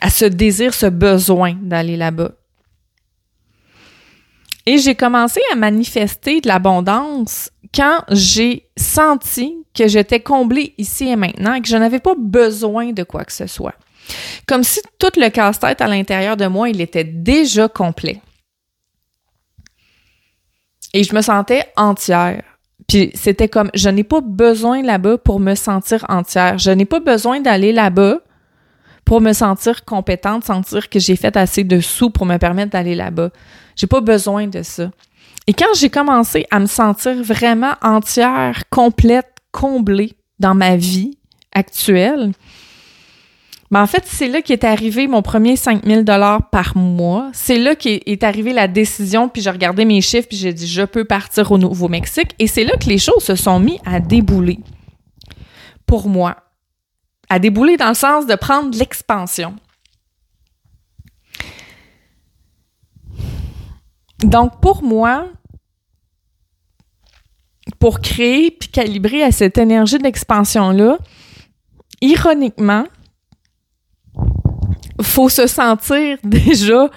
à 0.01 0.11
ce 0.11 0.25
désir, 0.25 0.75
ce 0.75 0.87
besoin 0.87 1.55
d'aller 1.61 1.97
là-bas. 1.97 2.33
Et 4.67 4.79
j'ai 4.79 4.95
commencé 4.95 5.41
à 5.53 5.57
manifester 5.57 6.41
de 6.41 6.49
l'abondance 6.49 7.51
quand 7.75 8.05
j'ai 8.11 8.69
senti 8.77 9.57
que 9.75 9.89
j'étais 9.89 10.21
comblée 10.21 10.75
ici 10.79 11.09
et 11.09 11.17
maintenant 11.17 11.55
et 11.55 11.63
que 11.63 11.69
je 11.69 11.77
n'avais 11.77 11.99
pas 11.99 12.15
besoin 12.17 12.93
de 12.93 13.03
quoi 13.03 13.25
que 13.25 13.33
ce 13.33 13.47
soit. 13.47 13.75
Comme 14.47 14.63
si 14.63 14.81
tout 14.99 15.11
le 15.17 15.29
casse-tête 15.31 15.81
à 15.81 15.89
l'intérieur 15.89 16.37
de 16.37 16.47
moi, 16.47 16.69
il 16.69 16.81
était 16.81 17.05
déjà 17.05 17.69
complet. 17.69 18.21
Et 20.93 21.05
je 21.05 21.15
me 21.15 21.23
sentais 21.23 21.65
entière. 21.77 22.43
Puis 22.89 23.11
c'était 23.15 23.49
comme, 23.49 23.71
je 23.75 23.89
n'ai 23.89 24.05
pas 24.05 24.21
besoin 24.21 24.83
là-bas 24.83 25.19
pour 25.19 25.41
me 25.41 25.55
sentir 25.55 26.05
entière. 26.09 26.59
Je 26.59 26.71
n'ai 26.71 26.85
pas 26.85 27.01
besoin 27.01 27.41
d'aller 27.41 27.73
là-bas 27.73 28.19
pour 29.05 29.21
me 29.21 29.33
sentir 29.33 29.85
compétente, 29.85 30.45
sentir 30.45 30.89
que 30.89 30.99
j'ai 30.99 31.17
fait 31.17 31.37
assez 31.37 31.65
de 31.65 31.81
sous 31.81 32.11
pour 32.11 32.27
me 32.27 32.37
permettre 32.37 32.73
d'aller 32.73 32.95
là-bas. 32.95 33.31
J'ai 33.77 33.87
pas 33.87 34.01
besoin 34.01 34.47
de 34.47 34.63
ça. 34.63 34.91
Et 35.47 35.55
quand 35.55 35.75
j'ai 35.75 35.91
commencé 35.91 36.47
à 36.51 36.61
me 36.61 36.67
sentir 36.67 37.23
vraiment 37.23 37.75
entière, 37.83 38.63
complète, 38.71 39.29
comblée 39.51 40.15
dans 40.39 40.55
ma 40.55 40.77
vie 40.77 41.19
actuelle, 41.53 42.33
mais 43.73 43.79
en 43.79 43.87
fait, 43.87 44.05
c'est 44.05 44.29
là 44.29 44.43
qu'est 44.43 44.65
arrivé 44.65 45.07
mon 45.09 45.23
premier 45.23 45.57
5000 45.57 46.05
dollars 46.05 46.51
par 46.51 46.77
mois. 46.77 47.31
C'est 47.33 47.57
là 47.57 47.75
qu'est 47.75 48.03
est 48.05 48.23
arrivée 48.23 48.53
la 48.53 48.69
décision, 48.69 49.31
puis 49.31 49.41
j'ai 49.41 49.49
regardé 49.49 49.87
mes 49.87 50.03
chiffres, 50.03 50.29
puis 50.29 50.37
j'ai 50.37 50.53
dit 50.53 50.69
je 50.69 50.83
peux 50.83 51.07
partir 51.07 51.51
au 51.51 51.57
Nouveau-Mexique. 51.57 52.35
Et 52.39 52.47
c'est 52.47 52.65
là 52.65 52.77
que 52.77 52.85
les 52.85 52.99
choses 52.99 53.23
se 53.23 53.35
sont 53.35 53.59
mis 53.59 53.81
à 53.87 53.99
débouler 53.99 54.61
pour 55.87 56.07
moi. 56.07 56.37
À 57.31 57.39
débouler 57.39 57.79
dans 57.79 57.89
le 57.89 57.95
sens 57.95 58.27
de 58.27 58.35
prendre 58.35 58.77
l'expansion. 58.77 59.57
Donc, 64.19 64.61
pour 64.61 64.83
moi, 64.83 65.29
pour 67.79 68.01
créer 68.01 68.51
puis 68.51 68.69
calibrer 68.69 69.23
à 69.23 69.33
cette 69.33 69.57
énergie 69.57 69.97
d'expansion-là, 69.97 70.99
ironiquement, 72.03 72.85
faut 75.03 75.29
se 75.29 75.47
sentir 75.47 76.19
déjà 76.25 76.91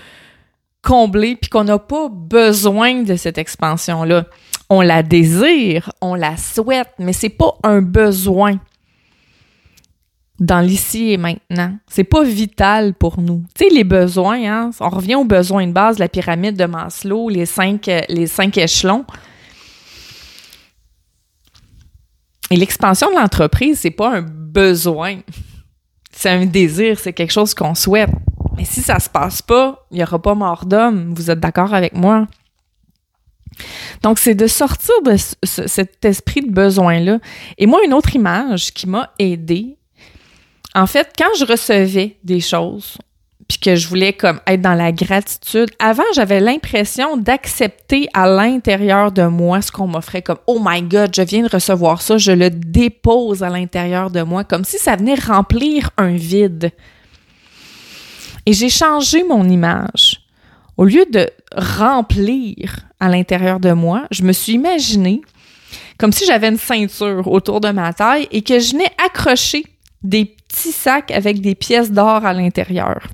comblé 0.81 1.35
puis 1.35 1.49
qu'on 1.49 1.63
n'a 1.63 1.79
pas 1.79 2.09
besoin 2.09 3.03
de 3.03 3.15
cette 3.15 3.37
expansion-là. 3.37 4.25
On 4.69 4.81
la 4.81 5.03
désire, 5.03 5.91
on 6.01 6.15
la 6.15 6.37
souhaite, 6.37 6.89
mais 6.99 7.13
c'est 7.13 7.29
pas 7.29 7.55
un 7.63 7.81
besoin 7.81 8.59
dans 10.39 10.59
l'ici 10.59 11.11
et 11.11 11.17
maintenant. 11.17 11.77
C'est 11.87 12.03
pas 12.03 12.23
vital 12.23 12.93
pour 12.93 13.19
nous. 13.19 13.43
Tu 13.55 13.65
sais, 13.65 13.73
les 13.73 13.83
besoins, 13.83 14.43
hein, 14.43 14.71
on 14.79 14.89
revient 14.89 15.15
aux 15.15 15.25
besoins 15.25 15.67
de 15.67 15.71
base, 15.71 15.99
la 15.99 16.09
pyramide 16.09 16.57
de 16.57 16.65
Maslow, 16.65 17.29
les 17.29 17.45
cinq, 17.45 17.89
les 18.09 18.27
cinq 18.27 18.57
échelons. 18.57 19.05
Et 22.51 22.57
l'expansion 22.57 23.09
de 23.09 23.15
l'entreprise, 23.15 23.79
c'est 23.79 23.91
pas 23.91 24.17
un 24.17 24.21
besoin 24.21 25.19
c'est 26.15 26.29
un 26.29 26.45
désir, 26.45 26.97
c'est 26.97 27.13
quelque 27.13 27.33
chose 27.33 27.53
qu'on 27.53 27.75
souhaite. 27.75 28.09
Mais 28.55 28.63
si 28.63 28.81
ça 28.81 28.99
se 28.99 29.09
passe 29.09 29.41
pas, 29.41 29.85
il 29.91 29.99
y 29.99 30.03
aura 30.03 30.21
pas 30.21 30.33
mort 30.33 30.65
d'homme. 30.65 31.13
Vous 31.13 31.29
êtes 31.29 31.39
d'accord 31.39 31.73
avec 31.73 31.93
moi? 31.93 32.27
Donc, 34.01 34.17
c'est 34.17 34.35
de 34.35 34.47
sortir 34.47 34.95
de 35.03 35.17
cet 35.43 36.05
esprit 36.05 36.41
de 36.41 36.51
besoin-là. 36.51 37.19
Et 37.57 37.65
moi, 37.65 37.81
une 37.85 37.93
autre 37.93 38.15
image 38.15 38.73
qui 38.73 38.87
m'a 38.87 39.11
aidée, 39.19 39.77
en 40.73 40.87
fait, 40.87 41.13
quand 41.17 41.33
je 41.37 41.45
recevais 41.45 42.17
des 42.23 42.39
choses, 42.39 42.97
puis 43.47 43.59
que 43.59 43.75
je 43.75 43.87
voulais 43.87 44.13
comme 44.13 44.39
être 44.47 44.61
dans 44.61 44.73
la 44.73 44.91
gratitude. 44.91 45.69
Avant, 45.77 46.03
j'avais 46.15 46.39
l'impression 46.39 47.15
d'accepter 47.15 48.07
à 48.13 48.27
l'intérieur 48.27 49.11
de 49.11 49.23
moi 49.23 49.61
ce 49.61 49.71
qu'on 49.71 49.87
m'offrait 49.87 50.23
comme 50.23 50.39
oh 50.47 50.59
my 50.63 50.81
god, 50.81 51.15
je 51.15 51.21
viens 51.21 51.43
de 51.43 51.49
recevoir 51.49 52.01
ça, 52.01 52.17
je 52.17 52.31
le 52.31 52.49
dépose 52.49 53.43
à 53.43 53.49
l'intérieur 53.49 54.09
de 54.09 54.21
moi 54.23 54.43
comme 54.43 54.65
si 54.65 54.77
ça 54.77 54.95
venait 54.95 55.15
remplir 55.15 55.91
un 55.97 56.15
vide. 56.15 56.71
Et 58.47 58.53
j'ai 58.53 58.69
changé 58.69 59.23
mon 59.23 59.47
image. 59.47 60.21
Au 60.77 60.85
lieu 60.85 61.05
de 61.11 61.29
remplir 61.55 62.79
à 62.99 63.09
l'intérieur 63.09 63.59
de 63.59 63.71
moi, 63.71 64.07
je 64.11 64.23
me 64.23 64.33
suis 64.33 64.53
imaginé 64.53 65.21
comme 65.97 66.11
si 66.11 66.25
j'avais 66.25 66.49
une 66.49 66.57
ceinture 66.57 67.27
autour 67.31 67.61
de 67.61 67.69
ma 67.69 67.93
taille 67.93 68.27
et 68.31 68.41
que 68.41 68.59
je 68.59 68.71
venais 68.71 68.91
accrocher 69.03 69.63
des 70.03 70.25
petits 70.25 70.71
sacs 70.71 71.11
avec 71.11 71.41
des 71.41 71.55
pièces 71.55 71.91
d'or 71.91 72.25
à 72.25 72.33
l'intérieur. 72.33 73.07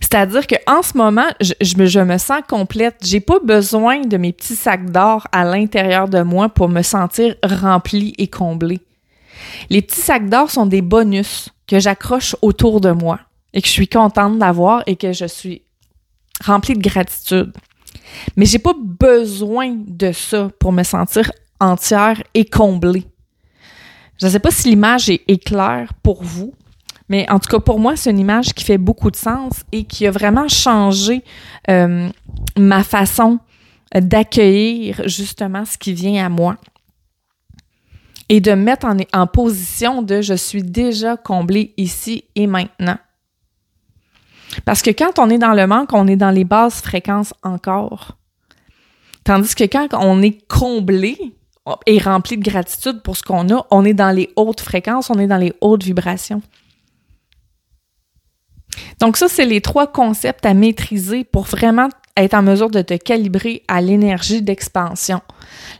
C'est-à-dire 0.00 0.46
qu'en 0.46 0.82
ce 0.82 0.96
moment, 0.96 1.26
je, 1.40 2.02
me, 2.02 2.18
sens 2.18 2.40
complète. 2.48 2.96
J'ai 3.02 3.20
pas 3.20 3.38
besoin 3.40 4.00
de 4.00 4.16
mes 4.16 4.32
petits 4.32 4.56
sacs 4.56 4.90
d'or 4.90 5.26
à 5.32 5.44
l'intérieur 5.44 6.08
de 6.08 6.22
moi 6.22 6.48
pour 6.48 6.68
me 6.68 6.82
sentir 6.82 7.34
remplie 7.42 8.14
et 8.18 8.28
comblée. 8.28 8.80
Les 9.70 9.82
petits 9.82 10.00
sacs 10.00 10.28
d'or 10.28 10.50
sont 10.50 10.66
des 10.66 10.82
bonus 10.82 11.50
que 11.66 11.78
j'accroche 11.78 12.36
autour 12.42 12.80
de 12.80 12.90
moi 12.90 13.20
et 13.52 13.60
que 13.60 13.68
je 13.68 13.72
suis 13.72 13.88
contente 13.88 14.38
d'avoir 14.38 14.82
et 14.86 14.96
que 14.96 15.12
je 15.12 15.26
suis 15.26 15.62
remplie 16.44 16.74
de 16.74 16.82
gratitude. 16.82 17.52
Mais 18.36 18.46
j'ai 18.46 18.58
pas 18.58 18.74
besoin 18.78 19.76
de 19.86 20.12
ça 20.12 20.50
pour 20.60 20.72
me 20.72 20.82
sentir 20.82 21.30
entière 21.60 22.22
et 22.34 22.44
comblée. 22.44 23.04
Je 24.20 24.26
ne 24.26 24.30
sais 24.30 24.38
pas 24.38 24.50
si 24.50 24.68
l'image 24.68 25.10
est 25.10 25.44
claire 25.44 25.92
pour 26.02 26.22
vous, 26.22 26.54
mais 27.08 27.30
en 27.30 27.38
tout 27.38 27.48
cas, 27.48 27.60
pour 27.60 27.78
moi, 27.78 27.96
c'est 27.96 28.10
une 28.10 28.18
image 28.18 28.52
qui 28.52 28.64
fait 28.64 28.78
beaucoup 28.78 29.10
de 29.10 29.16
sens 29.16 29.62
et 29.72 29.84
qui 29.84 30.06
a 30.06 30.10
vraiment 30.10 30.48
changé 30.48 31.22
euh, 31.70 32.08
ma 32.58 32.82
façon 32.82 33.38
d'accueillir 33.94 35.02
justement 35.06 35.64
ce 35.64 35.78
qui 35.78 35.92
vient 35.92 36.24
à 36.24 36.28
moi 36.28 36.56
et 38.28 38.40
de 38.40 38.52
mettre 38.52 38.86
en, 38.86 38.96
en 39.12 39.26
position 39.26 40.02
de 40.02 40.20
je 40.20 40.34
suis 40.34 40.64
déjà 40.64 41.16
comblé 41.16 41.72
ici 41.76 42.24
et 42.34 42.48
maintenant. 42.48 42.98
Parce 44.64 44.82
que 44.82 44.90
quand 44.90 45.18
on 45.18 45.30
est 45.30 45.38
dans 45.38 45.54
le 45.54 45.66
manque, 45.66 45.92
on 45.92 46.08
est 46.08 46.16
dans 46.16 46.30
les 46.30 46.44
basses 46.44 46.80
fréquences 46.80 47.34
encore. 47.42 48.16
Tandis 49.22 49.54
que 49.54 49.64
quand 49.64 49.88
on 49.92 50.22
est 50.22 50.46
comblé, 50.48 51.16
est 51.86 52.02
rempli 52.02 52.38
de 52.38 52.48
gratitude 52.48 53.02
pour 53.02 53.16
ce 53.16 53.22
qu'on 53.22 53.52
a, 53.54 53.66
on 53.70 53.84
est 53.84 53.94
dans 53.94 54.14
les 54.14 54.30
hautes 54.36 54.60
fréquences, 54.60 55.10
on 55.10 55.18
est 55.18 55.26
dans 55.26 55.36
les 55.36 55.52
hautes 55.60 55.82
vibrations. 55.82 56.42
Donc 59.00 59.16
ça, 59.16 59.28
c'est 59.28 59.44
les 59.44 59.60
trois 59.60 59.86
concepts 59.86 60.46
à 60.46 60.54
maîtriser 60.54 61.24
pour 61.24 61.44
vraiment 61.44 61.88
être 62.16 62.34
en 62.34 62.42
mesure 62.42 62.70
de 62.70 62.82
te 62.82 62.94
calibrer 62.94 63.62
à 63.68 63.80
l'énergie 63.80 64.42
d'expansion. 64.42 65.20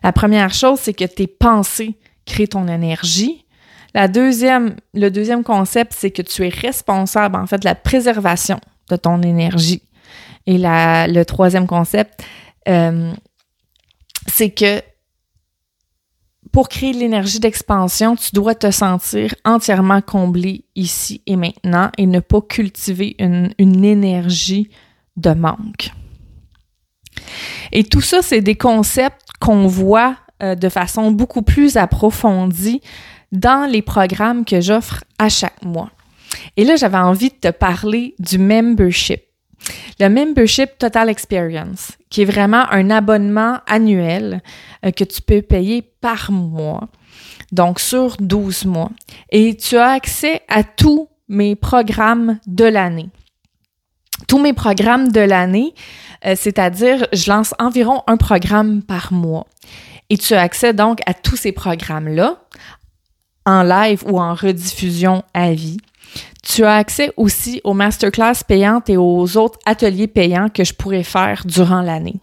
La 0.02 0.12
première 0.12 0.52
chose, 0.52 0.80
c'est 0.80 0.94
que 0.94 1.04
tes 1.04 1.26
pensées 1.26 1.96
créent 2.26 2.48
ton 2.48 2.68
énergie. 2.68 3.46
La 3.94 4.08
deuxième, 4.08 4.76
le 4.92 5.10
deuxième 5.10 5.42
concept, 5.42 5.94
c'est 5.96 6.10
que 6.10 6.22
tu 6.22 6.44
es 6.44 6.50
responsable, 6.50 7.36
en 7.36 7.46
fait, 7.46 7.58
de 7.58 7.64
la 7.64 7.74
préservation 7.74 8.60
de 8.90 8.96
ton 8.96 9.22
énergie. 9.22 9.82
Et 10.46 10.58
la, 10.58 11.08
le 11.08 11.24
troisième 11.24 11.66
concept, 11.66 12.22
euh, 12.68 13.12
c'est 14.26 14.50
que 14.50 14.82
pour 16.56 16.70
créer 16.70 16.94
l'énergie 16.94 17.38
d'expansion, 17.38 18.16
tu 18.16 18.30
dois 18.32 18.54
te 18.54 18.70
sentir 18.70 19.34
entièrement 19.44 20.00
comblé 20.00 20.64
ici 20.74 21.20
et 21.26 21.36
maintenant 21.36 21.90
et 21.98 22.06
ne 22.06 22.18
pas 22.18 22.40
cultiver 22.40 23.14
une, 23.18 23.84
énergie 23.84 24.70
de 25.18 25.34
manque. 25.34 25.90
Et 27.72 27.84
tout 27.84 28.00
ça, 28.00 28.22
c'est 28.22 28.40
des 28.40 28.54
concepts 28.54 29.20
qu'on 29.38 29.66
voit 29.66 30.16
euh, 30.42 30.54
de 30.54 30.70
façon 30.70 31.10
beaucoup 31.10 31.42
plus 31.42 31.76
approfondie 31.76 32.80
dans 33.32 33.70
les 33.70 33.82
programmes 33.82 34.46
que 34.46 34.62
j'offre 34.62 35.04
à 35.18 35.28
chaque 35.28 35.62
mois. 35.62 35.90
Et 36.56 36.64
là, 36.64 36.76
j'avais 36.76 36.96
envie 36.96 37.28
de 37.28 37.34
te 37.34 37.50
parler 37.50 38.14
du 38.18 38.38
membership. 38.38 39.25
Le 39.98 40.08
membership 40.08 40.78
Total 40.78 41.08
Experience, 41.08 41.92
qui 42.10 42.22
est 42.22 42.26
vraiment 42.26 42.70
un 42.70 42.90
abonnement 42.90 43.58
annuel 43.66 44.42
euh, 44.84 44.90
que 44.90 45.04
tu 45.04 45.22
peux 45.22 45.42
payer 45.42 45.82
par 45.82 46.30
mois, 46.30 46.88
donc 47.52 47.80
sur 47.80 48.16
12 48.18 48.66
mois. 48.66 48.90
Et 49.30 49.56
tu 49.56 49.76
as 49.76 49.90
accès 49.90 50.42
à 50.48 50.62
tous 50.62 51.08
mes 51.28 51.56
programmes 51.56 52.38
de 52.46 52.64
l'année. 52.64 53.08
Tous 54.28 54.38
mes 54.38 54.52
programmes 54.52 55.12
de 55.12 55.20
l'année, 55.20 55.74
euh, 56.24 56.34
c'est-à-dire 56.36 57.06
je 57.12 57.30
lance 57.30 57.54
environ 57.58 58.02
un 58.06 58.16
programme 58.16 58.82
par 58.82 59.12
mois. 59.12 59.46
Et 60.08 60.18
tu 60.18 60.34
as 60.34 60.42
accès 60.42 60.72
donc 60.72 61.00
à 61.06 61.14
tous 61.14 61.36
ces 61.36 61.52
programmes-là 61.52 62.38
en 63.44 63.62
live 63.62 64.02
ou 64.06 64.20
en 64.20 64.34
rediffusion 64.34 65.22
à 65.34 65.52
vie. 65.52 65.78
Tu 66.48 66.64
as 66.64 66.76
accès 66.76 67.12
aussi 67.16 67.60
aux 67.64 67.74
masterclass 67.74 68.44
payantes 68.46 68.88
et 68.88 68.96
aux 68.96 69.36
autres 69.36 69.58
ateliers 69.66 70.06
payants 70.06 70.48
que 70.48 70.62
je 70.62 70.74
pourrais 70.74 71.02
faire 71.02 71.42
durant 71.44 71.82
l'année. 71.82 72.20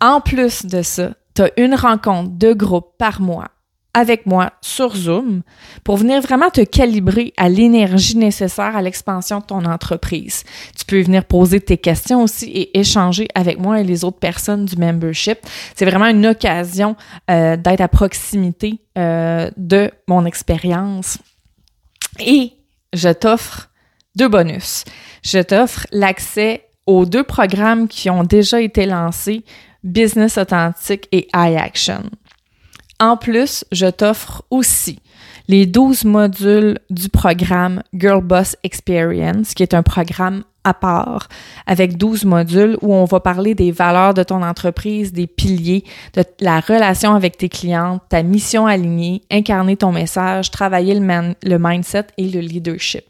En 0.00 0.20
plus 0.20 0.66
de 0.66 0.82
ça, 0.82 1.10
tu 1.34 1.42
as 1.42 1.50
une 1.56 1.74
rencontre 1.74 2.30
de 2.32 2.52
groupe 2.52 2.92
par 2.98 3.20
mois 3.20 3.48
avec 3.94 4.26
moi 4.26 4.52
sur 4.60 4.94
Zoom 4.94 5.42
pour 5.82 5.96
venir 5.96 6.20
vraiment 6.20 6.50
te 6.50 6.60
calibrer 6.60 7.32
à 7.38 7.48
l'énergie 7.48 8.16
nécessaire 8.16 8.76
à 8.76 8.82
l'expansion 8.82 9.40
de 9.40 9.44
ton 9.46 9.64
entreprise. 9.64 10.44
Tu 10.76 10.84
peux 10.84 11.00
venir 11.00 11.24
poser 11.24 11.60
tes 11.60 11.78
questions 11.78 12.22
aussi 12.22 12.44
et 12.44 12.78
échanger 12.78 13.26
avec 13.34 13.58
moi 13.58 13.80
et 13.80 13.84
les 13.84 14.04
autres 14.04 14.18
personnes 14.18 14.66
du 14.66 14.76
membership. 14.76 15.38
C'est 15.74 15.86
vraiment 15.86 16.06
une 16.06 16.26
occasion 16.26 16.94
euh, 17.30 17.56
d'être 17.56 17.80
à 17.80 17.88
proximité 17.88 18.78
euh, 18.98 19.50
de 19.56 19.90
mon 20.06 20.26
expérience. 20.26 21.18
Et 22.20 22.52
je 22.92 23.08
t'offre 23.08 23.70
deux 24.16 24.28
bonus. 24.28 24.84
Je 25.22 25.38
t'offre 25.38 25.86
l'accès 25.92 26.68
aux 26.86 27.04
deux 27.04 27.24
programmes 27.24 27.88
qui 27.88 28.10
ont 28.10 28.24
déjà 28.24 28.60
été 28.60 28.86
lancés, 28.86 29.44
Business 29.84 30.38
Authentique 30.38 31.06
et 31.12 31.28
iAction. 31.34 32.02
En 33.00 33.16
plus, 33.16 33.64
je 33.70 33.86
t'offre 33.86 34.42
aussi 34.50 34.98
les 35.48 35.64
12 35.64 36.04
modules 36.04 36.78
du 36.90 37.08
programme 37.08 37.82
Girl 37.94 38.22
Boss 38.22 38.56
Experience, 38.62 39.54
qui 39.54 39.62
est 39.62 39.74
un 39.74 39.82
programme 39.82 40.44
à 40.62 40.74
part 40.74 41.28
avec 41.66 41.96
12 41.96 42.26
modules 42.26 42.76
où 42.82 42.92
on 42.92 43.06
va 43.06 43.20
parler 43.20 43.54
des 43.54 43.72
valeurs 43.72 44.12
de 44.12 44.22
ton 44.22 44.42
entreprise, 44.42 45.12
des 45.12 45.26
piliers, 45.26 45.84
de 46.14 46.22
la 46.40 46.60
relation 46.60 47.14
avec 47.14 47.38
tes 47.38 47.48
clientes, 47.48 48.02
ta 48.10 48.22
mission 48.22 48.66
alignée, 48.66 49.22
incarner 49.30 49.78
ton 49.78 49.90
message, 49.90 50.50
travailler 50.50 50.94
le, 50.94 51.58
mindset 51.58 52.08
et 52.18 52.28
le 52.28 52.40
leadership. 52.40 53.04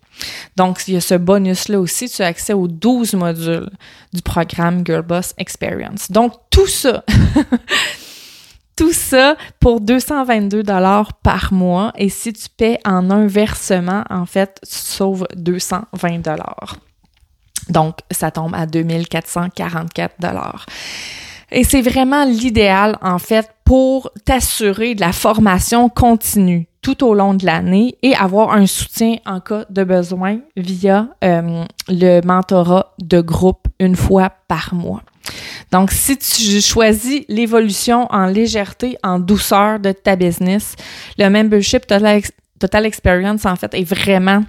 Donc, 0.57 0.81
il 0.87 0.95
y 0.95 0.97
a 0.97 1.01
ce 1.01 1.15
bonus-là 1.15 1.81
aussi, 1.81 2.09
tu 2.09 2.23
as 2.23 2.27
accès 2.27 2.53
aux 2.53 2.69
12 2.69 3.15
modules 3.15 3.71
du 4.13 4.23
programme 4.23 4.85
Girl 4.87 5.03
Boss 5.03 5.35
Experience. 5.39 6.11
Donc, 6.11 6.35
tout 6.51 6.67
ça, 6.67 7.05
Tout 8.79 8.93
ça 8.93 9.35
pour 9.59 9.81
222 9.81 10.63
dollars 10.63 11.13
par 11.15 11.53
mois 11.53 11.93
et 11.97 12.09
si 12.09 12.33
tu 12.33 12.49
paies 12.49 12.79
en 12.85 13.11
un 13.11 13.27
versement, 13.27 14.05
en 14.09 14.25
fait, 14.25 14.61
tu 14.63 14.77
sauves 14.77 15.27
220 15.35 16.19
dollars. 16.19 16.77
Donc, 17.69 17.97
ça 18.13 18.31
tombe 18.31 18.55
à 18.55 18.67
2444 18.67 20.21
dollars. 20.21 20.65
Et 21.51 21.65
c'est 21.65 21.81
vraiment 21.81 22.25
l'idéal, 22.25 22.99
en 23.03 23.19
fait, 23.19 23.51
pour 23.65 24.13
t'assurer 24.25 24.95
de 24.95 25.01
la 25.01 25.13
formation 25.13 25.89
continue 25.89 26.69
tout 26.81 27.05
au 27.05 27.15
long 27.15 27.35
de 27.35 27.47
l'année 27.47 27.97
et 28.05 28.15
avoir 28.15 28.53
un 28.53 28.67
soutien 28.67 29.17
en 29.27 29.41
cas 29.41 29.65
de 29.71 29.83
besoin 29.83 30.39
via 30.57 31.09
euh, 31.25 31.65
le 31.89 32.21
mentorat 32.25 32.95
de 33.01 33.21
groupe 33.21 33.67
une 33.81 33.97
fois 33.97 34.31
par 34.47 34.73
mois. 34.73 35.03
Donc, 35.73 35.91
si 35.91 36.17
tu 36.17 36.61
choisis 36.61 37.23
l'évolution 37.29 38.07
en 38.11 38.27
légèreté, 38.27 38.97
en 39.03 39.19
douceur 39.19 39.81
de 39.81 39.93
ta 39.93 40.17
business, 40.17 40.75
le 41.19 41.29
membership 41.29 41.87
Total, 41.87 42.87
Experience, 42.87 43.47
en 43.47 43.57
fait, 43.57 43.75
est 43.75 43.85
vraiment 43.85 44.45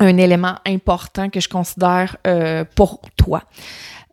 un 0.00 0.16
élément 0.16 0.56
important 0.66 1.30
que 1.30 1.40
je 1.40 1.48
considère 1.48 2.16
euh, 2.26 2.64
pour 2.74 3.00
toi. 3.16 3.44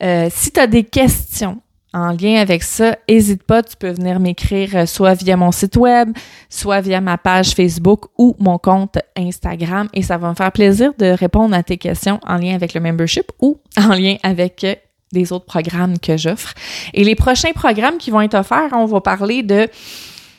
Euh, 0.04 0.30
si 0.32 0.52
tu 0.52 0.60
as 0.60 0.68
des 0.68 0.84
questions 0.84 1.62
en 1.94 2.12
lien 2.12 2.40
avec 2.40 2.64
ça, 2.64 2.98
n'hésite 3.10 3.44
pas, 3.44 3.64
tu 3.64 3.76
peux 3.76 3.92
venir 3.92 4.20
m'écrire 4.20 4.76
euh, 4.76 4.86
soit 4.86 5.14
via 5.14 5.36
mon 5.36 5.52
site 5.52 5.76
web, 5.76 6.12
soit 6.50 6.82
via 6.82 7.02
ma 7.02 7.18
page 7.18 7.52
Facebook 7.52 8.06
ou 8.18 8.36
mon 8.40 8.58
compte 8.58 8.98
Instagram 9.18 9.90
et 9.94 10.02
ça 10.02 10.18
va 10.18 10.30
me 10.30 10.36
faire 10.36 10.52
plaisir 10.52 10.94
de 10.98 11.08
répondre 11.08 11.54
à 11.54 11.64
tes 11.64 11.78
questions 11.78 12.20
en 12.26 12.38
lien 12.38 12.56
avec 12.56 12.74
le 12.74 12.80
membership 12.80 13.32
ou 13.40 13.60
en 13.78 13.90
lien 13.90 14.16
avec 14.24 14.66
des 15.12 15.32
autres 15.32 15.46
programmes 15.46 16.00
que 16.00 16.18
j'offre. 16.18 16.54
Et 16.94 17.04
les 17.04 17.16
prochains 17.16 17.52
programmes 17.54 17.98
qui 17.98 18.12
vont 18.12 18.22
être 18.22 18.36
offerts, 18.36 18.70
on 18.74 18.86
va 18.86 19.02
parler 19.02 19.44
de 19.44 19.68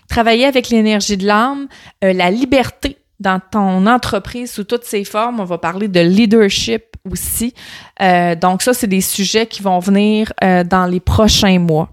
travailler 0.08 0.44
avec 0.44 0.68
l'énergie 0.68 1.16
de 1.16 1.26
l'âme, 1.26 1.68
euh, 2.04 2.12
la 2.12 2.30
liberté 2.30 2.98
dans 3.20 3.40
ton 3.40 3.86
entreprise 3.86 4.52
sous 4.52 4.64
toutes 4.64 4.84
ses 4.84 5.04
formes. 5.04 5.40
On 5.40 5.44
va 5.44 5.58
parler 5.58 5.88
de 5.88 6.00
leadership 6.00 6.84
aussi. 7.10 7.54
Euh, 8.00 8.34
donc 8.34 8.62
ça, 8.62 8.74
c'est 8.74 8.86
des 8.86 9.00
sujets 9.00 9.46
qui 9.46 9.62
vont 9.62 9.78
venir 9.78 10.32
euh, 10.42 10.64
dans 10.64 10.86
les 10.86 11.00
prochains 11.00 11.58
mois. 11.58 11.88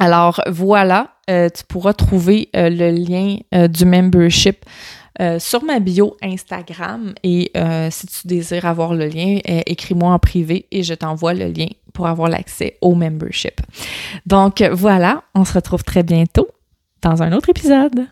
Alors 0.00 0.40
voilà, 0.46 1.08
tu 1.26 1.64
pourras 1.66 1.92
trouver 1.92 2.48
le 2.54 2.90
lien 2.92 3.38
du 3.66 3.84
membership 3.84 4.64
euh, 5.20 5.38
sur 5.38 5.64
ma 5.64 5.80
bio 5.80 6.16
Instagram 6.22 7.14
et 7.24 7.50
euh, 7.56 7.88
si 7.90 8.06
tu 8.06 8.26
désires 8.26 8.66
avoir 8.66 8.94
le 8.94 9.06
lien, 9.06 9.38
euh, 9.48 9.60
écris-moi 9.66 10.12
en 10.12 10.18
privé 10.18 10.66
et 10.70 10.82
je 10.82 10.94
t'envoie 10.94 11.34
le 11.34 11.46
lien 11.46 11.66
pour 11.92 12.06
avoir 12.06 12.28
l'accès 12.28 12.76
au 12.80 12.94
membership. 12.94 13.60
Donc 14.26 14.62
voilà, 14.62 15.24
on 15.34 15.44
se 15.44 15.54
retrouve 15.54 15.82
très 15.82 16.02
bientôt 16.02 16.48
dans 17.02 17.22
un 17.22 17.32
autre 17.32 17.48
épisode. 17.48 18.06